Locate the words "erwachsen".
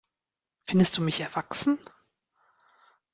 1.19-1.77